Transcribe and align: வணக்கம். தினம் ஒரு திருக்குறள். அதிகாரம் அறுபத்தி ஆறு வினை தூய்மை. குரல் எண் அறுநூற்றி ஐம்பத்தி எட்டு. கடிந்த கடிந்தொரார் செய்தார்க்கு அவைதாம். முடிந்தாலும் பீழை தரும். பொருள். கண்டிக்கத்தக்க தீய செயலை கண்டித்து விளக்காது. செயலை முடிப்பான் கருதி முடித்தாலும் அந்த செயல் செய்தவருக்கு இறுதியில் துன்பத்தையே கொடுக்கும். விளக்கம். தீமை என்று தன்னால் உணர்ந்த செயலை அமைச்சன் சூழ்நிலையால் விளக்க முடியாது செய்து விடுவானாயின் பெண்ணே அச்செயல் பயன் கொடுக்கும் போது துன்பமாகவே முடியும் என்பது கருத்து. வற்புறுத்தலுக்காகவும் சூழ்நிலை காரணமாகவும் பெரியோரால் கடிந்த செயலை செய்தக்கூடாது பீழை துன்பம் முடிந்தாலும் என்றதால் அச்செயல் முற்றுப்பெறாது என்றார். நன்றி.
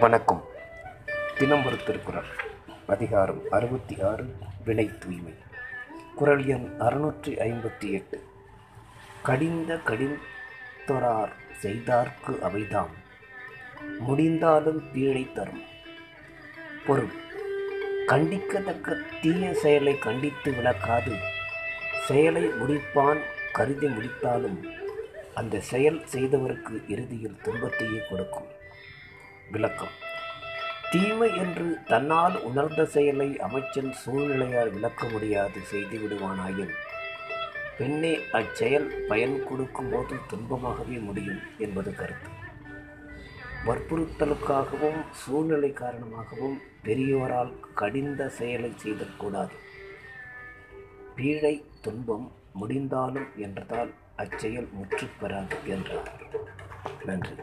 வணக்கம். 0.00 0.44
தினம் 1.38 1.66
ஒரு 1.66 1.76
திருக்குறள். 1.86 2.24
அதிகாரம் 2.86 3.42
அறுபத்தி 3.50 3.96
ஆறு 4.02 4.36
வினை 4.64 4.90
தூய்மை. 4.98 5.34
குரல் 6.16 6.46
எண் 6.46 6.74
அறுநூற்றி 6.80 7.36
ஐம்பத்தி 7.38 7.92
எட்டு. 7.92 8.22
கடிந்த 9.22 9.74
கடிந்தொரார் 9.74 11.32
செய்தார்க்கு 11.62 12.40
அவைதாம். 12.40 12.90
முடிந்தாலும் 13.98 14.92
பீழை 14.92 15.32
தரும். 15.32 15.62
பொருள். 16.86 17.12
கண்டிக்கத்தக்க 18.06 18.96
தீய 19.22 19.54
செயலை 19.54 19.98
கண்டித்து 19.98 20.52
விளக்காது. 20.52 21.16
செயலை 22.06 22.44
முடிப்பான் 22.44 23.20
கருதி 23.52 23.86
முடித்தாலும் 23.86 24.70
அந்த 25.34 25.60
செயல் 25.60 26.04
செய்தவருக்கு 26.12 26.84
இறுதியில் 26.88 27.40
துன்பத்தையே 27.42 28.00
கொடுக்கும். 28.10 28.54
விளக்கம். 29.50 29.94
தீமை 30.90 31.36
என்று 31.36 31.78
தன்னால் 31.84 32.42
உணர்ந்த 32.42 32.84
செயலை 32.84 33.38
அமைச்சன் 33.38 33.94
சூழ்நிலையால் 34.06 34.72
விளக்க 34.72 35.08
முடியாது 35.08 35.60
செய்து 35.60 35.98
விடுவானாயின் 35.98 36.72
பெண்ணே 37.78 38.18
அச்செயல் 38.32 39.04
பயன் 39.08 39.46
கொடுக்கும் 39.48 39.90
போது 39.90 40.16
துன்பமாகவே 40.30 41.00
முடியும் 41.00 41.40
என்பது 41.58 41.94
கருத்து. 41.94 42.30
வற்புறுத்தலுக்காகவும் 43.66 45.00
சூழ்நிலை 45.12 45.72
காரணமாகவும் 45.72 46.62
பெரியோரால் 46.84 47.52
கடிந்த 47.74 48.28
செயலை 48.28 48.72
செய்தக்கூடாது 48.76 49.54
பீழை 51.14 51.64
துன்பம் 51.80 52.32
முடிந்தாலும் 52.52 53.28
என்றதால் 53.36 53.92
அச்செயல் 54.16 54.68
முற்றுப்பெறாது 54.78 55.56
என்றார். 55.64 56.12
நன்றி. 57.04 57.34